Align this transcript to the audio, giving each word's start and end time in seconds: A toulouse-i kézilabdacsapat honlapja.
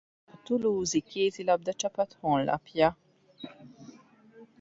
A 0.33 0.37
toulouse-i 0.43 0.99
kézilabdacsapat 1.01 2.13
honlapja. 2.19 2.97